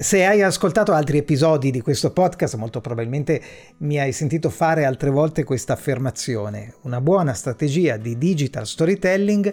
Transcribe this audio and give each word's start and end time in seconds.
Se 0.00 0.24
hai 0.24 0.42
ascoltato 0.42 0.92
altri 0.92 1.18
episodi 1.18 1.72
di 1.72 1.80
questo 1.80 2.12
podcast, 2.12 2.54
molto 2.54 2.80
probabilmente 2.80 3.42
mi 3.78 3.98
hai 3.98 4.12
sentito 4.12 4.48
fare 4.48 4.84
altre 4.84 5.10
volte 5.10 5.42
questa 5.42 5.72
affermazione. 5.72 6.74
Una 6.82 7.00
buona 7.00 7.32
strategia 7.32 7.96
di 7.96 8.16
digital 8.16 8.64
storytelling 8.64 9.52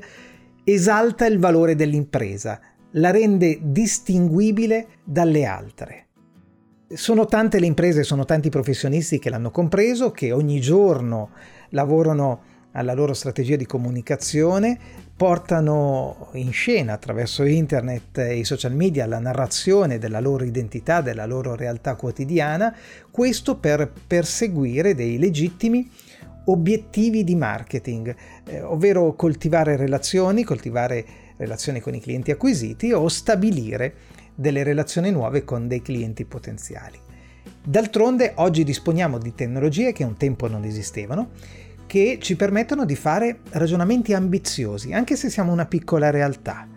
esalta 0.63 1.25
il 1.25 1.39
valore 1.39 1.73
dell'impresa, 1.73 2.61
la 2.91 3.09
rende 3.09 3.57
distinguibile 3.59 4.99
dalle 5.03 5.45
altre. 5.45 6.05
Sono 6.89 7.25
tante 7.25 7.59
le 7.59 7.65
imprese, 7.65 8.03
sono 8.03 8.23
tanti 8.23 8.49
professionisti 8.49 9.17
che 9.17 9.31
l'hanno 9.31 9.49
compreso, 9.49 10.11
che 10.11 10.31
ogni 10.31 10.61
giorno 10.61 11.31
lavorano 11.69 12.41
alla 12.73 12.93
loro 12.93 13.13
strategia 13.15 13.55
di 13.55 13.65
comunicazione, 13.65 14.77
portano 15.17 16.27
in 16.33 16.51
scena 16.51 16.93
attraverso 16.93 17.43
internet 17.43 18.17
e 18.17 18.37
i 18.37 18.43
social 18.43 18.73
media 18.73 19.05
la 19.05 19.19
narrazione 19.19 19.97
della 19.97 20.19
loro 20.19 20.43
identità, 20.43 20.99
della 20.99 21.25
loro 21.25 21.55
realtà 21.55 21.95
quotidiana, 21.95 22.75
questo 23.11 23.55
per 23.55 23.91
perseguire 24.05 24.93
dei 24.93 25.17
legittimi 25.17 25.89
obiettivi 26.45 27.23
di 27.23 27.35
marketing, 27.35 28.13
eh, 28.45 28.61
ovvero 28.61 29.13
coltivare 29.15 29.77
relazioni, 29.77 30.43
coltivare 30.43 31.05
relazioni 31.37 31.79
con 31.79 31.95
i 31.95 32.01
clienti 32.01 32.31
acquisiti 32.31 32.91
o 32.91 33.07
stabilire 33.07 33.93
delle 34.35 34.63
relazioni 34.63 35.11
nuove 35.11 35.45
con 35.45 35.67
dei 35.67 35.81
clienti 35.81 36.25
potenziali. 36.25 36.99
D'altronde 37.63 38.33
oggi 38.35 38.63
disponiamo 38.63 39.17
di 39.17 39.33
tecnologie 39.33 39.91
che 39.91 40.03
un 40.03 40.17
tempo 40.17 40.47
non 40.47 40.65
esistevano 40.65 41.29
che 41.87 42.17
ci 42.21 42.35
permettono 42.35 42.85
di 42.85 42.95
fare 42.95 43.39
ragionamenti 43.51 44.13
ambiziosi, 44.13 44.93
anche 44.93 45.15
se 45.15 45.29
siamo 45.29 45.51
una 45.51 45.65
piccola 45.65 46.09
realtà. 46.09 46.67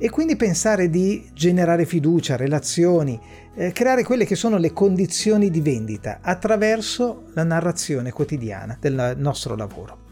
E 0.00 0.10
quindi 0.10 0.36
pensare 0.36 0.90
di 0.90 1.28
generare 1.32 1.84
fiducia, 1.84 2.36
relazioni, 2.36 3.20
eh, 3.54 3.72
creare 3.72 4.04
quelle 4.04 4.24
che 4.24 4.36
sono 4.36 4.56
le 4.56 4.72
condizioni 4.72 5.50
di 5.50 5.60
vendita 5.60 6.20
attraverso 6.22 7.24
la 7.32 7.42
narrazione 7.42 8.12
quotidiana 8.12 8.76
del 8.80 9.14
nostro 9.16 9.56
lavoro. 9.56 10.06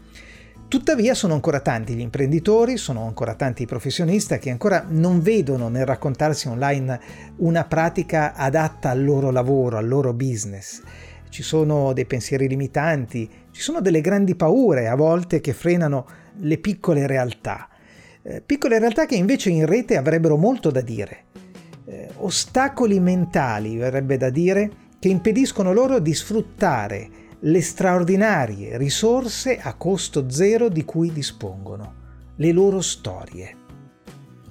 Tuttavia 0.67 1.13
sono 1.13 1.33
ancora 1.33 1.61
tanti 1.61 1.93
gli 1.93 2.01
imprenditori, 2.01 2.75
sono 2.75 3.05
ancora 3.05 3.35
tanti 3.35 3.63
i 3.63 3.65
professionisti 3.65 4.37
che 4.37 4.49
ancora 4.49 4.83
non 4.89 5.21
vedono 5.21 5.69
nel 5.69 5.85
raccontarsi 5.85 6.49
online 6.49 6.99
una 7.37 7.63
pratica 7.63 8.33
adatta 8.33 8.89
al 8.89 9.01
loro 9.01 9.31
lavoro, 9.31 9.77
al 9.77 9.87
loro 9.87 10.11
business 10.11 10.81
ci 11.29 11.43
sono 11.43 11.93
dei 11.93 12.05
pensieri 12.05 12.47
limitanti, 12.47 13.29
ci 13.57 13.63
sono 13.63 13.81
delle 13.81 14.01
grandi 14.01 14.35
paure 14.35 14.87
a 14.87 14.93
volte 14.93 15.41
che 15.41 15.51
frenano 15.51 16.05
le 16.41 16.59
piccole 16.59 17.07
realtà. 17.07 17.67
Eh, 18.21 18.39
piccole 18.45 18.77
realtà 18.77 19.07
che 19.07 19.15
invece 19.15 19.49
in 19.49 19.65
rete 19.65 19.97
avrebbero 19.97 20.37
molto 20.37 20.69
da 20.69 20.81
dire. 20.81 21.23
Eh, 21.85 22.07
ostacoli 22.17 22.99
mentali, 22.99 23.75
verrebbe 23.75 24.15
da 24.17 24.29
dire, 24.29 24.69
che 24.99 25.07
impediscono 25.07 25.73
loro 25.73 25.97
di 25.97 26.13
sfruttare 26.13 27.09
le 27.39 27.61
straordinarie 27.63 28.77
risorse 28.77 29.57
a 29.57 29.73
costo 29.73 30.29
zero 30.29 30.69
di 30.69 30.85
cui 30.85 31.11
dispongono, 31.11 31.95
le 32.35 32.51
loro 32.51 32.79
storie. 32.79 33.55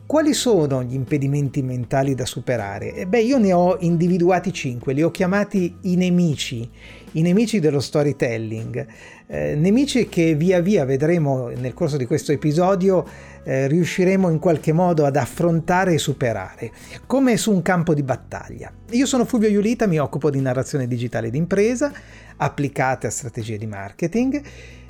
Quali 0.04 0.34
sono 0.34 0.82
gli 0.82 0.94
impedimenti 0.94 1.62
mentali 1.62 2.16
da 2.16 2.26
superare? 2.26 2.92
Eh 2.92 3.06
beh, 3.06 3.22
io 3.22 3.38
ne 3.38 3.52
ho 3.52 3.76
individuati 3.78 4.52
cinque, 4.52 4.92
li 4.92 5.02
ho 5.02 5.12
chiamati 5.12 5.76
i 5.82 5.94
nemici, 5.94 6.68
i 7.16 7.22
nemici 7.22 7.60
dello 7.60 7.80
storytelling, 7.80 8.86
eh, 9.26 9.54
nemici 9.54 10.06
che 10.08 10.34
via 10.34 10.60
via 10.60 10.84
vedremo 10.84 11.48
nel 11.48 11.72
corso 11.72 11.96
di 11.96 12.04
questo 12.04 12.30
episodio 12.32 13.06
eh, 13.42 13.66
riusciremo 13.68 14.28
in 14.28 14.38
qualche 14.38 14.72
modo 14.72 15.06
ad 15.06 15.16
affrontare 15.16 15.94
e 15.94 15.98
superare, 15.98 16.70
come 17.06 17.38
su 17.38 17.52
un 17.52 17.62
campo 17.62 17.94
di 17.94 18.02
battaglia. 18.02 18.70
Io 18.90 19.06
sono 19.06 19.24
Fulvio 19.24 19.48
Iulita, 19.48 19.86
mi 19.86 19.98
occupo 19.98 20.30
di 20.30 20.40
narrazione 20.40 20.86
digitale 20.86 21.30
d'impresa 21.30 21.90
applicate 22.36 23.06
a 23.06 23.10
strategie 23.10 23.56
di 23.56 23.66
marketing 23.66 24.42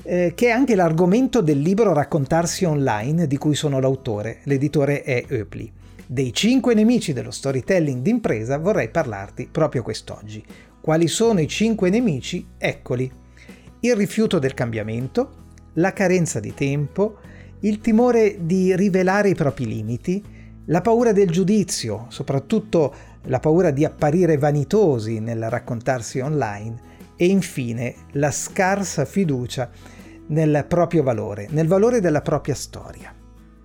eh, 0.02 0.32
che 0.34 0.48
è 0.48 0.50
anche 0.50 0.74
l'argomento 0.74 1.40
del 1.40 1.60
libro 1.60 1.92
Raccontarsi 1.92 2.64
online 2.64 3.28
di 3.28 3.36
cui 3.38 3.54
sono 3.54 3.78
l'autore. 3.78 4.38
L'editore 4.44 5.02
è 5.02 5.24
Eupli. 5.28 5.72
Dei 6.08 6.32
cinque 6.32 6.74
nemici 6.74 7.12
dello 7.12 7.32
storytelling 7.32 8.00
d'impresa 8.00 8.58
vorrei 8.58 8.88
parlarti 8.88 9.48
proprio 9.50 9.82
quest'oggi. 9.82 10.44
Quali 10.86 11.08
sono 11.08 11.40
i 11.40 11.48
cinque 11.48 11.90
nemici? 11.90 12.46
Eccoli. 12.56 13.10
Il 13.80 13.96
rifiuto 13.96 14.38
del 14.38 14.54
cambiamento, 14.54 15.30
la 15.72 15.92
carenza 15.92 16.38
di 16.38 16.54
tempo, 16.54 17.16
il 17.62 17.80
timore 17.80 18.36
di 18.46 18.76
rivelare 18.76 19.30
i 19.30 19.34
propri 19.34 19.66
limiti, 19.66 20.22
la 20.66 20.80
paura 20.82 21.10
del 21.10 21.28
giudizio, 21.28 22.06
soprattutto 22.10 22.94
la 23.24 23.40
paura 23.40 23.72
di 23.72 23.84
apparire 23.84 24.38
vanitosi 24.38 25.18
nel 25.18 25.50
raccontarsi 25.50 26.20
online 26.20 26.76
e 27.16 27.26
infine 27.26 27.92
la 28.12 28.30
scarsa 28.30 29.04
fiducia 29.04 29.68
nel 30.28 30.66
proprio 30.68 31.02
valore, 31.02 31.48
nel 31.50 31.66
valore 31.66 31.98
della 31.98 32.22
propria 32.22 32.54
storia. 32.54 33.12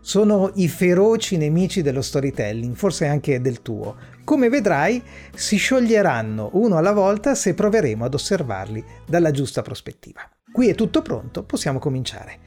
Sono 0.03 0.49
i 0.55 0.67
feroci 0.67 1.37
nemici 1.37 1.83
dello 1.83 2.01
storytelling, 2.01 2.75
forse 2.75 3.05
anche 3.05 3.39
del 3.39 3.61
tuo. 3.61 3.95
Come 4.23 4.49
vedrai, 4.49 5.01
si 5.35 5.57
scioglieranno 5.57 6.49
uno 6.53 6.77
alla 6.77 6.91
volta 6.91 7.35
se 7.35 7.53
proveremo 7.53 8.03
ad 8.03 8.15
osservarli 8.15 8.83
dalla 9.05 9.29
giusta 9.29 9.61
prospettiva. 9.61 10.21
Qui 10.51 10.69
è 10.69 10.75
tutto 10.75 11.03
pronto, 11.03 11.43
possiamo 11.43 11.77
cominciare. 11.77 12.39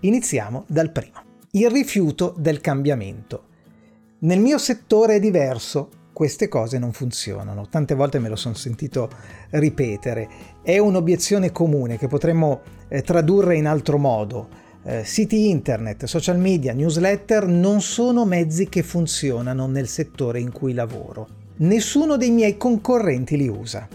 Iniziamo 0.00 0.64
dal 0.68 0.92
primo. 0.92 1.22
Il 1.52 1.70
rifiuto 1.70 2.34
del 2.36 2.60
cambiamento. 2.60 3.44
Nel 4.20 4.38
mio 4.38 4.58
settore 4.58 5.14
è 5.14 5.20
diverso, 5.20 5.88
queste 6.12 6.48
cose 6.48 6.78
non 6.78 6.92
funzionano. 6.92 7.68
Tante 7.68 7.94
volte 7.94 8.18
me 8.18 8.28
lo 8.28 8.36
sono 8.36 8.54
sentito 8.54 9.08
ripetere. 9.50 10.28
È 10.62 10.76
un'obiezione 10.76 11.52
comune 11.52 11.96
che 11.96 12.06
potremmo 12.06 12.60
eh, 12.88 13.02
tradurre 13.02 13.56
in 13.56 13.66
altro 13.66 13.98
modo. 13.98 14.66
Eh, 14.90 15.04
siti 15.04 15.50
internet, 15.50 16.06
social 16.06 16.38
media, 16.38 16.72
newsletter 16.72 17.46
non 17.46 17.82
sono 17.82 18.24
mezzi 18.24 18.70
che 18.70 18.82
funzionano 18.82 19.66
nel 19.66 19.86
settore 19.86 20.40
in 20.40 20.50
cui 20.50 20.72
lavoro. 20.72 21.28
Nessuno 21.56 22.16
dei 22.16 22.30
miei 22.30 22.56
concorrenti 22.56 23.36
li 23.36 23.48
usa. 23.48 23.86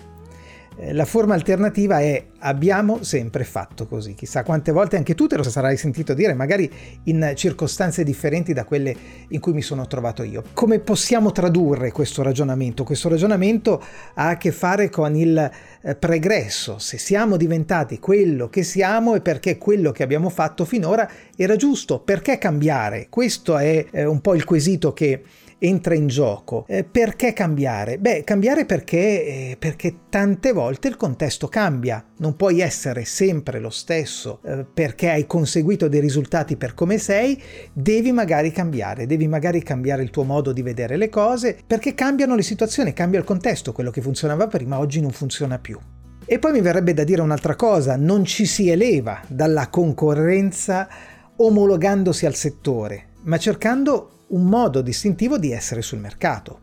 Eh, 0.75 0.93
la 0.93 1.05
forma 1.05 1.33
alternativa 1.33 1.99
è 1.99 2.25
abbiamo 2.39 3.03
sempre 3.03 3.43
fatto 3.43 3.85
così. 3.85 4.13
Chissà 4.13 4.43
quante 4.43 4.71
volte 4.71 4.97
anche 4.97 5.15
tu 5.15 5.27
te 5.27 5.37
lo 5.37 5.43
sarai 5.43 5.77
sentito 5.77 6.13
dire, 6.13 6.33
magari 6.33 6.69
in 7.03 7.33
circostanze 7.35 8.03
differenti 8.03 8.53
da 8.53 8.63
quelle 8.63 8.95
in 9.29 9.39
cui 9.39 9.53
mi 9.53 9.61
sono 9.61 9.87
trovato 9.87 10.23
io. 10.23 10.43
Come 10.53 10.79
possiamo 10.79 11.31
tradurre 11.31 11.91
questo 11.91 12.21
ragionamento? 12.21 12.83
Questo 12.83 13.09
ragionamento 13.09 13.81
ha 14.15 14.29
a 14.29 14.37
che 14.37 14.51
fare 14.51 14.89
con 14.89 15.15
il 15.15 15.51
eh, 15.81 15.95
pregresso. 15.95 16.79
Se 16.79 16.97
siamo 16.97 17.37
diventati 17.37 17.99
quello 17.99 18.49
che 18.49 18.63
siamo 18.63 19.15
è 19.15 19.21
perché 19.21 19.57
quello 19.57 19.91
che 19.91 20.03
abbiamo 20.03 20.29
fatto 20.29 20.65
finora 20.65 21.09
era 21.35 21.55
giusto. 21.55 21.99
Perché 21.99 22.37
cambiare? 22.37 23.07
Questo 23.09 23.57
è 23.57 23.85
eh, 23.91 24.05
un 24.05 24.21
po' 24.21 24.35
il 24.35 24.43
quesito 24.43 24.93
che 24.93 25.23
entra 25.63 25.95
in 25.95 26.07
gioco. 26.07 26.65
Eh, 26.67 26.83
perché 26.83 27.31
cambiare? 27.31 27.97
Beh, 27.97 28.23
cambiare 28.25 28.65
perché, 28.65 28.97
eh, 28.97 29.55
perché 29.57 29.95
tante 30.09 30.51
volte 30.51 30.89
il 30.89 30.97
contesto 30.97 31.47
cambia. 31.47 32.03
Non 32.17 32.35
puoi 32.35 32.59
essere 32.59 33.05
sempre 33.05 33.59
lo 33.59 33.69
stesso 33.69 34.39
eh, 34.43 34.65
perché 34.71 35.09
hai 35.09 35.25
conseguito 35.25 35.87
dei 35.87 36.01
risultati 36.01 36.57
per 36.57 36.73
come 36.73 36.97
sei, 36.97 37.41
devi 37.71 38.11
magari 38.11 38.51
cambiare, 38.51 39.05
devi 39.05 39.27
magari 39.27 39.63
cambiare 39.63 40.03
il 40.03 40.09
tuo 40.09 40.23
modo 40.23 40.51
di 40.51 40.61
vedere 40.61 40.97
le 40.97 41.09
cose 41.09 41.57
perché 41.65 41.93
cambiano 41.93 42.35
le 42.35 42.41
situazioni, 42.41 42.93
cambia 42.93 43.19
il 43.19 43.25
contesto, 43.25 43.71
quello 43.71 43.91
che 43.91 44.01
funzionava 44.01 44.47
prima 44.47 44.79
oggi 44.79 44.99
non 44.99 45.11
funziona 45.11 45.59
più. 45.59 45.79
E 46.25 46.39
poi 46.39 46.51
mi 46.51 46.61
verrebbe 46.61 46.93
da 46.93 47.03
dire 47.03 47.21
un'altra 47.21 47.55
cosa, 47.55 47.95
non 47.95 48.23
ci 48.25 48.45
si 48.45 48.69
eleva 48.69 49.21
dalla 49.27 49.69
concorrenza 49.69 50.87
omologandosi 51.35 52.25
al 52.25 52.35
settore, 52.35 53.07
ma 53.23 53.37
cercando 53.37 54.22
un 54.33 54.45
modo 54.45 54.81
distintivo 54.81 55.37
di 55.37 55.51
essere 55.51 55.81
sul 55.81 55.99
mercato, 55.99 56.61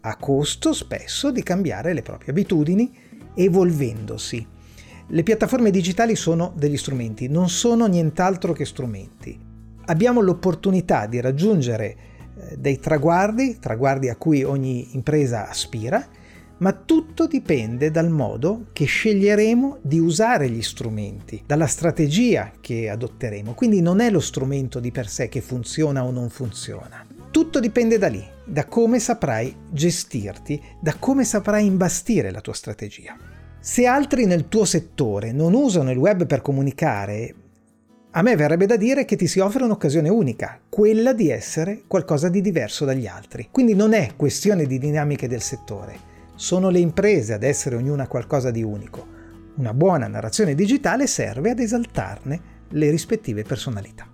a 0.00 0.16
costo 0.16 0.72
spesso 0.72 1.30
di 1.30 1.42
cambiare 1.42 1.92
le 1.92 2.02
proprie 2.02 2.30
abitudini 2.30 2.92
evolvendosi. 3.34 4.46
Le 5.08 5.22
piattaforme 5.22 5.70
digitali 5.70 6.16
sono 6.16 6.52
degli 6.56 6.76
strumenti, 6.76 7.28
non 7.28 7.48
sono 7.48 7.86
nient'altro 7.86 8.52
che 8.52 8.64
strumenti. 8.64 9.38
Abbiamo 9.84 10.20
l'opportunità 10.20 11.06
di 11.06 11.20
raggiungere 11.20 11.84
eh, 11.86 12.56
dei 12.58 12.80
traguardi, 12.80 13.58
traguardi 13.60 14.08
a 14.08 14.16
cui 14.16 14.42
ogni 14.42 14.94
impresa 14.96 15.48
aspira, 15.48 16.04
ma 16.58 16.72
tutto 16.72 17.26
dipende 17.26 17.90
dal 17.90 18.10
modo 18.10 18.66
che 18.72 18.86
sceglieremo 18.86 19.78
di 19.82 19.98
usare 19.98 20.48
gli 20.48 20.62
strumenti, 20.62 21.42
dalla 21.44 21.66
strategia 21.66 22.52
che 22.60 22.88
adotteremo. 22.88 23.54
Quindi 23.54 23.80
non 23.80 24.00
è 24.00 24.10
lo 24.10 24.20
strumento 24.20 24.80
di 24.80 24.90
per 24.90 25.08
sé 25.08 25.28
che 25.28 25.40
funziona 25.40 26.04
o 26.04 26.10
non 26.10 26.30
funziona. 26.30 27.04
Tutto 27.30 27.60
dipende 27.60 27.98
da 27.98 28.08
lì, 28.08 28.24
da 28.44 28.64
come 28.64 28.98
saprai 28.98 29.54
gestirti, 29.70 30.60
da 30.80 30.94
come 30.98 31.24
saprai 31.24 31.66
imbastire 31.66 32.30
la 32.30 32.40
tua 32.40 32.54
strategia. 32.54 33.16
Se 33.60 33.84
altri 33.84 34.24
nel 34.24 34.48
tuo 34.48 34.64
settore 34.64 35.32
non 35.32 35.52
usano 35.52 35.90
il 35.90 35.98
web 35.98 36.24
per 36.24 36.40
comunicare, 36.40 37.34
a 38.12 38.22
me 38.22 38.34
verrebbe 38.34 38.64
da 38.64 38.76
dire 38.76 39.04
che 39.04 39.16
ti 39.16 39.26
si 39.26 39.40
offre 39.40 39.64
un'occasione 39.64 40.08
unica, 40.08 40.58
quella 40.70 41.12
di 41.12 41.28
essere 41.28 41.82
qualcosa 41.86 42.30
di 42.30 42.40
diverso 42.40 42.86
dagli 42.86 43.06
altri. 43.06 43.48
Quindi 43.50 43.74
non 43.74 43.92
è 43.92 44.12
questione 44.16 44.64
di 44.64 44.78
dinamiche 44.78 45.28
del 45.28 45.42
settore, 45.42 46.14
sono 46.36 46.68
le 46.68 46.78
imprese 46.78 47.32
ad 47.32 47.42
essere 47.42 47.76
ognuna 47.76 48.06
qualcosa 48.06 48.50
di 48.50 48.62
unico. 48.62 49.14
Una 49.56 49.72
buona 49.72 50.06
narrazione 50.06 50.54
digitale 50.54 51.06
serve 51.06 51.50
ad 51.50 51.58
esaltarne 51.58 52.40
le 52.68 52.90
rispettive 52.90 53.42
personalità. 53.42 54.06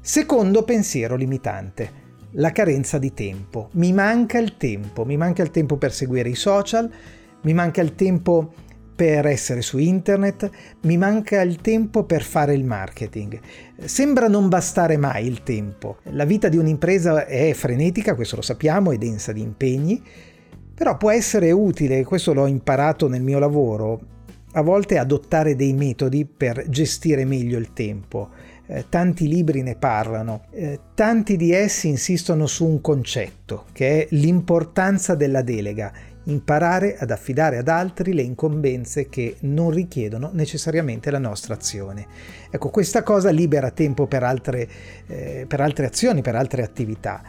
Secondo 0.00 0.62
pensiero 0.62 1.16
limitante, 1.16 2.02
la 2.32 2.52
carenza 2.52 2.98
di 2.98 3.12
tempo. 3.12 3.70
Mi 3.72 3.92
manca 3.92 4.38
il 4.38 4.56
tempo, 4.56 5.04
mi 5.04 5.16
manca 5.16 5.42
il 5.42 5.50
tempo 5.50 5.76
per 5.76 5.92
seguire 5.92 6.28
i 6.28 6.36
social, 6.36 6.88
mi 7.42 7.52
manca 7.52 7.82
il 7.82 7.94
tempo 7.96 8.52
per 8.94 9.26
essere 9.26 9.60
su 9.60 9.78
internet, 9.78 10.48
mi 10.82 10.96
manca 10.96 11.40
il 11.40 11.56
tempo 11.56 12.04
per 12.04 12.22
fare 12.22 12.54
il 12.54 12.64
marketing. 12.64 13.40
Sembra 13.84 14.28
non 14.28 14.48
bastare 14.48 14.96
mai 14.96 15.26
il 15.26 15.42
tempo. 15.42 15.98
La 16.10 16.24
vita 16.24 16.48
di 16.48 16.56
un'impresa 16.56 17.26
è 17.26 17.52
frenetica, 17.54 18.14
questo 18.14 18.36
lo 18.36 18.42
sappiamo, 18.42 18.92
è 18.92 18.96
densa 18.96 19.32
di 19.32 19.40
impegni 19.40 20.02
però 20.74 20.96
può 20.96 21.10
essere 21.10 21.52
utile, 21.52 22.04
questo 22.04 22.34
l'ho 22.34 22.46
imparato 22.46 23.08
nel 23.08 23.22
mio 23.22 23.38
lavoro, 23.38 24.00
a 24.52 24.62
volte 24.62 24.98
adottare 24.98 25.56
dei 25.56 25.72
metodi 25.72 26.24
per 26.24 26.68
gestire 26.68 27.24
meglio 27.24 27.58
il 27.58 27.72
tempo. 27.72 28.30
Eh, 28.66 28.86
tanti 28.88 29.28
libri 29.28 29.62
ne 29.62 29.76
parlano, 29.76 30.46
eh, 30.50 30.80
tanti 30.94 31.36
di 31.36 31.52
essi 31.52 31.88
insistono 31.88 32.46
su 32.46 32.64
un 32.64 32.80
concetto, 32.80 33.66
che 33.72 34.02
è 34.02 34.06
l'importanza 34.10 35.14
della 35.14 35.42
delega, 35.42 35.92
imparare 36.24 36.96
ad 36.96 37.10
affidare 37.10 37.58
ad 37.58 37.68
altri 37.68 38.14
le 38.14 38.22
incombenze 38.22 39.08
che 39.08 39.36
non 39.40 39.70
richiedono 39.70 40.30
necessariamente 40.32 41.10
la 41.10 41.18
nostra 41.18 41.54
azione. 41.54 42.06
Ecco, 42.50 42.70
questa 42.70 43.02
cosa 43.02 43.30
libera 43.30 43.70
tempo 43.70 44.06
per 44.06 44.22
altre, 44.22 44.68
eh, 45.06 45.44
per 45.46 45.60
altre 45.60 45.86
azioni, 45.86 46.22
per 46.22 46.34
altre 46.34 46.62
attività. 46.62 47.22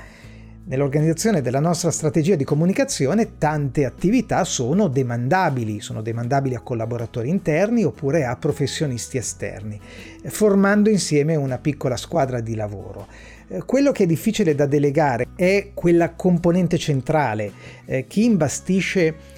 Nell'organizzazione 0.67 1.44
della 1.44 1.59
nostra 1.59 1.91
strategia 1.91 2.33
di 2.33 2.44
comunicazione 2.44 3.38
tante 3.38 3.85
attività 3.85 4.44
sono 4.44 4.88
demandabili, 4.88 5.79
sono 5.79 6.01
demandabili 6.01 6.56
a 6.56 6.62
collaboratori 6.62 7.29
interni 7.29 7.83
oppure 7.83 8.25
a 8.25 8.35
professionisti 8.35 9.17
esterni, 9.17 9.79
formando 10.23 10.89
insieme 10.89 11.35
una 11.35 11.59
piccola 11.59 11.95
squadra 11.97 12.39
di 12.39 12.56
lavoro. 12.56 13.06
Eh, 13.47 13.63
quello 13.63 13.91
che 13.91 14.06
è 14.06 14.07
difficile 14.07 14.56
da 14.56 14.65
delegare 14.65 15.27
è 15.35 15.69
quella 15.75 16.13
componente 16.13 16.79
centrale, 16.79 17.51
eh, 17.85 18.07
chi 18.07 18.23
imbastisce 18.23 19.34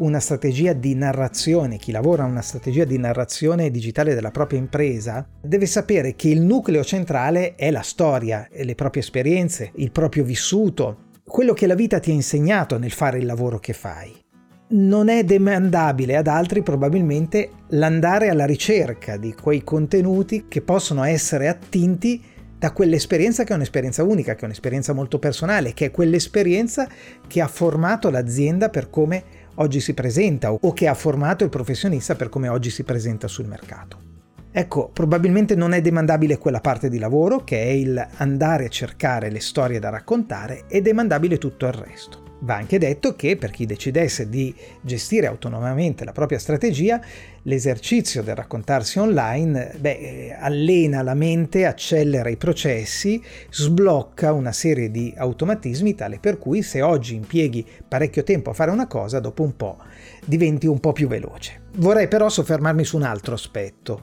una 0.00 0.20
strategia 0.20 0.72
di 0.72 0.94
narrazione, 0.94 1.76
chi 1.76 1.92
lavora 1.92 2.24
una 2.24 2.42
strategia 2.42 2.84
di 2.84 2.98
narrazione 2.98 3.70
digitale 3.70 4.14
della 4.14 4.30
propria 4.30 4.58
impresa, 4.58 5.26
deve 5.40 5.66
sapere 5.66 6.14
che 6.14 6.28
il 6.28 6.40
nucleo 6.40 6.84
centrale 6.84 7.54
è 7.54 7.70
la 7.70 7.82
storia, 7.82 8.48
le 8.50 8.74
proprie 8.74 9.02
esperienze, 9.02 9.72
il 9.76 9.90
proprio 9.90 10.24
vissuto, 10.24 11.08
quello 11.24 11.52
che 11.52 11.66
la 11.66 11.74
vita 11.74 12.00
ti 12.00 12.10
ha 12.10 12.14
insegnato 12.14 12.78
nel 12.78 12.92
fare 12.92 13.18
il 13.18 13.26
lavoro 13.26 13.58
che 13.58 13.72
fai. 13.72 14.12
Non 14.72 15.08
è 15.08 15.24
demandabile 15.24 16.16
ad 16.16 16.28
altri 16.28 16.62
probabilmente 16.62 17.50
l'andare 17.70 18.28
alla 18.28 18.46
ricerca 18.46 19.16
di 19.16 19.34
quei 19.34 19.62
contenuti 19.62 20.46
che 20.48 20.62
possono 20.62 21.02
essere 21.04 21.48
attinti 21.48 22.22
da 22.60 22.72
quell'esperienza 22.72 23.42
che 23.42 23.52
è 23.52 23.56
un'esperienza 23.56 24.02
unica, 24.02 24.34
che 24.34 24.42
è 24.42 24.44
un'esperienza 24.44 24.92
molto 24.92 25.18
personale, 25.18 25.72
che 25.72 25.86
è 25.86 25.90
quell'esperienza 25.90 26.86
che 27.26 27.40
ha 27.40 27.48
formato 27.48 28.10
l'azienda 28.10 28.68
per 28.68 28.90
come 28.90 29.24
oggi 29.60 29.80
si 29.80 29.94
presenta 29.94 30.52
o 30.52 30.72
che 30.72 30.88
ha 30.88 30.94
formato 30.94 31.44
il 31.44 31.50
professionista 31.50 32.14
per 32.14 32.28
come 32.28 32.48
oggi 32.48 32.70
si 32.70 32.82
presenta 32.82 33.28
sul 33.28 33.46
mercato. 33.46 34.08
Ecco, 34.52 34.90
probabilmente 34.92 35.54
non 35.54 35.72
è 35.72 35.80
demandabile 35.80 36.38
quella 36.38 36.60
parte 36.60 36.88
di 36.88 36.98
lavoro 36.98 37.44
che 37.44 37.62
è 37.62 37.68
il 37.68 38.04
andare 38.16 38.66
a 38.66 38.68
cercare 38.68 39.30
le 39.30 39.40
storie 39.40 39.78
da 39.78 39.90
raccontare, 39.90 40.64
è 40.66 40.80
demandabile 40.80 41.38
tutto 41.38 41.66
il 41.66 41.72
resto. 41.72 42.29
Va 42.42 42.54
anche 42.54 42.78
detto 42.78 43.14
che 43.16 43.36
per 43.36 43.50
chi 43.50 43.66
decidesse 43.66 44.28
di 44.30 44.54
gestire 44.80 45.26
autonomamente 45.26 46.06
la 46.06 46.12
propria 46.12 46.38
strategia, 46.38 46.98
l'esercizio 47.42 48.22
del 48.22 48.34
raccontarsi 48.34 48.98
online 48.98 49.74
beh, 49.78 50.36
allena 50.38 51.02
la 51.02 51.12
mente, 51.12 51.66
accelera 51.66 52.30
i 52.30 52.38
processi, 52.38 53.22
sblocca 53.50 54.32
una 54.32 54.52
serie 54.52 54.90
di 54.90 55.12
automatismi 55.14 55.94
tale 55.94 56.18
per 56.18 56.38
cui 56.38 56.62
se 56.62 56.80
oggi 56.80 57.14
impieghi 57.14 57.66
parecchio 57.86 58.24
tempo 58.24 58.50
a 58.50 58.54
fare 58.54 58.70
una 58.70 58.86
cosa, 58.86 59.20
dopo 59.20 59.42
un 59.42 59.54
po' 59.54 59.76
diventi 60.24 60.66
un 60.66 60.80
po' 60.80 60.92
più 60.92 61.08
veloce. 61.08 61.60
Vorrei 61.76 62.08
però 62.08 62.30
soffermarmi 62.30 62.84
su 62.84 62.96
un 62.96 63.02
altro 63.02 63.34
aspetto. 63.34 64.00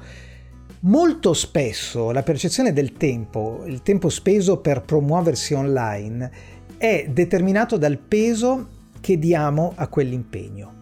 Molto 0.81 1.33
spesso 1.33 2.11
la 2.11 2.21
percezione 2.21 2.71
del 2.71 2.93
tempo, 2.93 3.63
il 3.65 3.81
tempo 3.81 4.09
speso 4.09 4.57
per 4.57 4.83
promuoversi 4.83 5.55
online, 5.55 6.31
è 6.77 7.07
determinato 7.09 7.77
dal 7.77 7.97
peso 7.97 8.67
che 8.99 9.17
diamo 9.17 9.73
a 9.75 9.87
quell'impegno. 9.87 10.75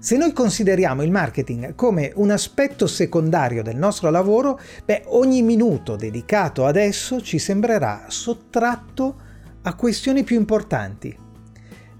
Se 0.00 0.16
noi 0.16 0.32
consideriamo 0.32 1.02
il 1.02 1.10
marketing 1.10 1.74
come 1.74 2.12
un 2.14 2.30
aspetto 2.30 2.86
secondario 2.86 3.62
del 3.62 3.76
nostro 3.76 4.10
lavoro, 4.10 4.60
beh, 4.84 5.02
ogni 5.06 5.42
minuto 5.42 5.96
dedicato 5.96 6.66
ad 6.66 6.76
esso 6.76 7.20
ci 7.20 7.38
sembrerà 7.38 8.04
sottratto 8.06 9.16
a 9.62 9.74
questioni 9.74 10.22
più 10.22 10.36
importanti. 10.36 11.16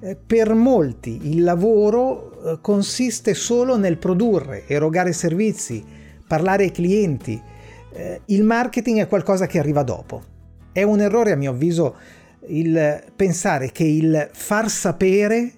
Eh, 0.00 0.14
per 0.14 0.54
molti 0.54 1.28
il 1.28 1.42
lavoro 1.42 2.52
eh, 2.52 2.58
consiste 2.60 3.34
solo 3.34 3.76
nel 3.76 3.98
produrre, 3.98 4.64
erogare 4.68 5.12
servizi, 5.12 5.84
parlare 6.26 6.64
ai 6.64 6.70
clienti. 6.70 7.42
Eh, 7.92 8.20
il 8.26 8.44
marketing 8.44 9.00
è 9.00 9.08
qualcosa 9.08 9.46
che 9.46 9.58
arriva 9.58 9.82
dopo. 9.82 10.22
È 10.70 10.84
un 10.84 11.00
errore 11.00 11.32
a 11.32 11.36
mio 11.36 11.50
avviso 11.50 11.96
il 12.48 13.04
pensare 13.14 13.70
che 13.70 13.84
il 13.84 14.28
far 14.32 14.68
sapere 14.68 15.52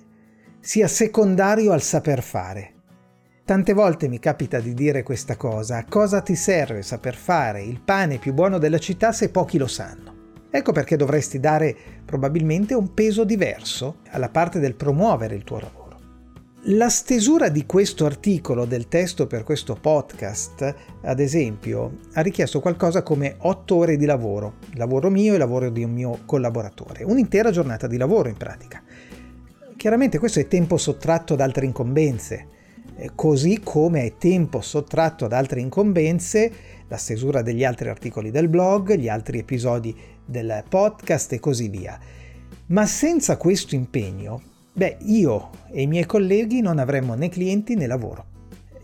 sia 0.61 0.89
secondario 0.89 1.73
al 1.73 1.83
saper 1.83 2.23
fare. 2.23 2.75
Tante 3.45 3.73
volte 3.73 4.09
mi 4.09 4.19
capita 4.19 4.61
di 4.61 4.75
dire 4.75 5.03
questa 5.03 5.37
cosa, 5.37 5.79
a 5.79 5.85
cosa 5.85 6.21
ti 6.21 6.37
serve 6.37 6.83
saper 6.83 7.17
fare 7.17 7.63
il 7.63 7.81
pane 7.81 8.19
più 8.19 8.33
buono 8.33 8.59
della 8.59 8.79
città 8.79 9.13
se 9.13 9.31
pochi 9.31 9.59
lo 9.59 9.67
sanno? 9.67 10.19
Ecco 10.51 10.73
perché 10.73 10.97
dovresti 10.97 11.41
dare 11.41 11.77
probabilmente 12.05 12.75
un 12.75 12.93
peso 12.93 13.25
diverso 13.25 13.99
alla 14.11 14.29
parte 14.29 14.59
del 14.59 14.75
promuovere 14.75 15.35
il 15.35 15.45
tuo 15.45 15.59
lavoro. 15.59 15.80
La 16.65 16.91
stesura 16.91 17.49
di 17.49 17.65
questo 17.65 18.05
articolo 18.05 18.67
del 18.67 18.87
testo 18.87 19.27
per 19.27 19.45
questo 19.45 19.79
podcast, 19.81 20.75
ad 21.01 21.19
esempio, 21.19 22.01
ha 22.13 22.21
richiesto 22.21 22.61
qualcosa 22.61 23.03
come 23.03 23.37
8 23.39 23.75
ore 23.75 23.97
di 23.97 24.05
lavoro, 24.05 24.57
lavoro 24.75 25.09
mio 25.09 25.33
e 25.33 25.39
lavoro 25.39 25.71
di 25.71 25.83
un 25.83 25.91
mio 25.91 26.19
collaboratore, 26.27 27.03
un'intera 27.03 27.51
giornata 27.51 27.87
di 27.87 27.97
lavoro 27.97 28.29
in 28.29 28.37
pratica. 28.37 28.83
Chiaramente 29.75 30.19
questo 30.19 30.41
è 30.41 30.49
tempo 30.49 30.77
sottratto 30.77 31.33
ad 31.33 31.41
altre 31.41 31.65
incombenze, 31.65 32.47
eh, 32.95 33.11
così 33.15 33.61
come 33.65 34.05
è 34.05 34.19
tempo 34.19 34.61
sottratto 34.61 35.25
ad 35.25 35.33
altre 35.33 35.61
incombenze 35.61 36.53
la 36.89 36.99
stesura 36.99 37.41
degli 37.41 37.65
altri 37.65 37.89
articoli 37.89 38.31
del 38.31 38.49
blog, 38.49 38.95
gli 38.97 39.09
altri 39.09 39.39
episodi 39.39 39.97
del 40.27 40.63
podcast 40.69 41.33
e 41.33 41.41
così 41.41 41.69
via. 41.71 41.99
Ma 42.67 42.85
senza 42.85 43.39
questo 43.39 43.75
impegno 43.75 44.50
Beh, 44.73 44.99
io 45.01 45.51
e 45.71 45.83
i 45.83 45.87
miei 45.87 46.07
colleghi 46.07 46.61
non 46.61 46.79
avremmo 46.79 47.15
né 47.15 47.29
clienti 47.29 47.75
né 47.75 47.87
lavoro. 47.87 48.27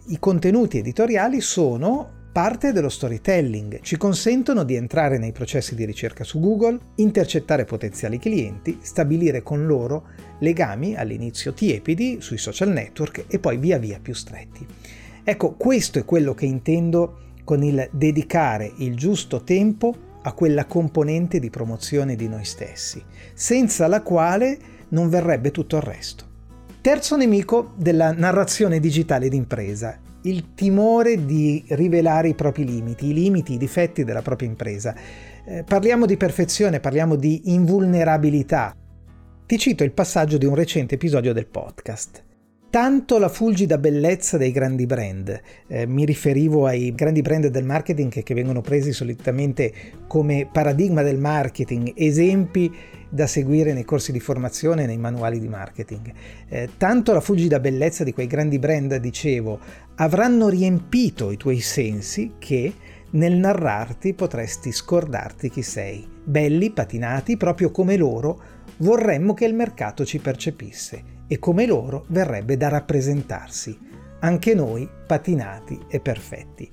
I 0.09 0.19
contenuti 0.19 0.79
editoriali 0.79 1.41
sono 1.41 2.15
parte 2.33 2.73
dello 2.73 2.89
storytelling, 2.89 3.81
ci 3.81 3.97
consentono 3.97 4.63
di 4.63 4.75
entrare 4.75 5.17
nei 5.17 5.33
processi 5.33 5.75
di 5.75 5.87
ricerca 5.87 6.23
su 6.23 6.39
Google, 6.39 6.79
intercettare 6.97 7.65
potenziali 7.65 8.19
clienti, 8.19 8.79
stabilire 8.83 9.43
con 9.43 9.65
loro 9.65 10.09
legami 10.41 10.97
all'inizio 10.97 11.55
tiepidi 11.55 12.19
sui 12.21 12.37
social 12.37 12.69
network 12.69 13.25
e 13.29 13.39
poi 13.39 13.57
via 13.57 13.79
via 13.79 13.99
più 14.03 14.13
stretti. 14.13 14.67
Ecco, 15.25 15.55
questo 15.55 15.99
è 15.99 16.05
quello 16.05 16.35
che 16.35 16.45
intendo 16.45 17.21
con 17.43 17.63
il 17.63 17.89
dedicare 17.91 18.71
il 18.79 18.97
giusto 18.97 19.43
tempo 19.43 19.95
a 20.23 20.33
quella 20.33 20.67
componente 20.67 21.39
di 21.39 21.49
promozione 21.49 22.17
di 22.17 22.29
noi 22.29 22.45
stessi, 22.45 23.03
senza 23.33 23.87
la 23.87 24.03
quale 24.03 24.59
non 24.91 25.09
verrebbe 25.09 25.51
tutto 25.51 25.77
il 25.77 25.83
resto. 25.83 26.25
Terzo 26.81 27.17
nemico 27.17 27.73
della 27.77 28.13
narrazione 28.13 28.79
digitale 28.79 29.29
d'impresa, 29.29 29.99
il 30.23 30.55
timore 30.55 31.25
di 31.25 31.65
rivelare 31.69 32.29
i 32.29 32.35
propri 32.35 32.65
limiti, 32.65 33.07
i 33.07 33.15
limiti, 33.15 33.55
i 33.55 33.59
difetti 33.59 34.05
della 34.05 34.23
propria 34.23 34.49
impresa. 34.49 34.95
Eh, 35.45 35.65
parliamo 35.65 36.07
di 36.07 36.17
perfezione, 36.17 36.81
parliamo 36.81 37.17
di 37.17 37.53
invulnerabilità. 37.53 38.75
Ti 39.47 39.59
cito 39.59 39.85
il 39.85 39.93
passaggio 39.93 40.39
di 40.39 40.47
un 40.47 40.55
recente 40.55 40.95
episodio 40.95 41.33
del 41.33 41.47
podcast. 41.47 42.25
tanto 42.69 43.19
la 43.19 43.31
fulgida 43.31 43.79
bellezza 43.79 44.37
dei 44.37 44.51
grandi 44.51 44.85
brand. 44.85 45.41
Eh, 45.67 45.87
mi 45.87 46.05
riferivo 46.05 46.67
ai 46.67 46.95
grandi 46.95 47.23
brand 47.23 47.47
del 47.47 47.65
marketing 47.65 48.11
che, 48.11 48.23
che, 48.23 48.35
vengono 48.35 48.61
presi 48.61 48.93
solitamente 48.93 49.73
come 50.07 50.47
paradigma 50.53 51.03
del 51.03 51.17
marketing, 51.17 51.93
esempi 51.95 52.71
da 53.09 53.27
seguire 53.27 53.73
nei 53.73 53.85
corsi 53.85 54.13
di 54.13 54.21
formazione 54.21 54.83
e 54.83 54.87
nei 54.87 54.99
manuali 54.99 55.39
di 55.39 55.49
marketing. 55.49 56.13
Eh, 56.49 56.71
tanto 56.77 57.13
la 57.13 57.21
fulgida 57.21 57.61
bellezza 57.61 58.05
di 58.05 58.13
quei 58.13 58.27
grandi 58.27 58.59
brand, 58.59 58.95
dicevo, 58.97 59.59
avranno 59.97 60.49
riempito 60.49 61.31
i 61.31 61.37
tuoi 61.37 61.61
sensi 61.61 62.33
che 62.39 62.73
nel 63.11 63.35
narrarti 63.35 64.15
potresti 64.15 64.73
scordarti 64.73 65.51
chi 65.51 65.63
sei. 65.63 66.07
Belli, 66.25 66.71
patinati, 66.71 67.37
proprio 67.37 67.71
come 67.71 67.97
loro, 67.97 68.41
vorremmo 68.79 69.33
che 69.35 69.45
il 69.45 69.55
mercato 69.55 70.05
ci 70.05 70.19
percepisse 70.19 71.15
e 71.29 71.39
come 71.39 71.67
loro 71.67 72.05
verrebbe 72.09 72.57
da 72.57 72.69
rappresentarsi, 72.69 73.79
anche 74.21 74.55
noi 74.55 74.89
patinati 75.07 75.79
e 75.89 76.01
perfetti. 76.01 76.71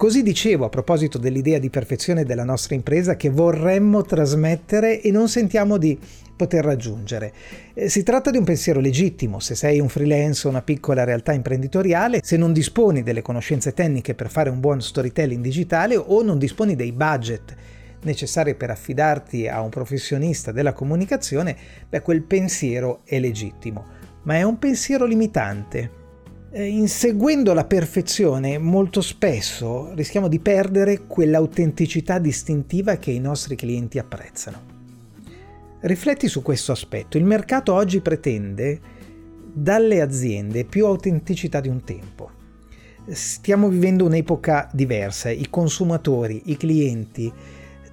Così 0.00 0.22
dicevo 0.22 0.64
a 0.64 0.70
proposito 0.70 1.18
dell'idea 1.18 1.58
di 1.58 1.68
perfezione 1.68 2.24
della 2.24 2.42
nostra 2.42 2.74
impresa 2.74 3.16
che 3.16 3.28
vorremmo 3.28 4.00
trasmettere 4.00 5.02
e 5.02 5.10
non 5.10 5.28
sentiamo 5.28 5.76
di 5.76 5.98
poter 6.34 6.64
raggiungere. 6.64 7.34
Eh, 7.74 7.90
si 7.90 8.02
tratta 8.02 8.30
di 8.30 8.38
un 8.38 8.44
pensiero 8.44 8.80
legittimo, 8.80 9.40
se 9.40 9.54
sei 9.54 9.78
un 9.78 9.90
freelance 9.90 10.46
o 10.46 10.50
una 10.50 10.62
piccola 10.62 11.04
realtà 11.04 11.34
imprenditoriale, 11.34 12.20
se 12.22 12.38
non 12.38 12.54
disponi 12.54 13.02
delle 13.02 13.20
conoscenze 13.20 13.74
tecniche 13.74 14.14
per 14.14 14.30
fare 14.30 14.48
un 14.48 14.58
buon 14.58 14.80
storytelling 14.80 15.42
digitale 15.42 15.98
o 15.98 16.22
non 16.22 16.38
disponi 16.38 16.74
dei 16.76 16.92
budget 16.92 17.54
necessari 18.00 18.54
per 18.54 18.70
affidarti 18.70 19.48
a 19.48 19.60
un 19.60 19.68
professionista 19.68 20.50
della 20.50 20.72
comunicazione, 20.72 21.54
beh, 21.90 22.00
quel 22.00 22.22
pensiero 22.22 23.02
è 23.04 23.18
legittimo, 23.18 23.84
ma 24.22 24.36
è 24.36 24.44
un 24.44 24.58
pensiero 24.58 25.04
limitante. 25.04 25.99
Eh, 26.52 26.66
inseguendo 26.66 27.54
la 27.54 27.64
perfezione 27.64 28.58
molto 28.58 29.02
spesso 29.02 29.94
rischiamo 29.94 30.26
di 30.26 30.40
perdere 30.40 31.06
quell'autenticità 31.06 32.18
distintiva 32.18 32.96
che 32.96 33.12
i 33.12 33.20
nostri 33.20 33.54
clienti 33.54 34.00
apprezzano. 34.00 34.60
Rifletti 35.78 36.26
su 36.26 36.42
questo 36.42 36.72
aspetto. 36.72 37.16
Il 37.16 37.24
mercato 37.24 37.72
oggi 37.72 38.00
pretende 38.00 38.80
dalle 39.52 40.00
aziende 40.00 40.64
più 40.64 40.86
autenticità 40.86 41.60
di 41.60 41.68
un 41.68 41.84
tempo. 41.84 42.30
Stiamo 43.06 43.68
vivendo 43.68 44.04
un'epoca 44.04 44.68
diversa, 44.72 45.30
i 45.30 45.46
consumatori, 45.48 46.42
i 46.46 46.56
clienti, 46.56 47.32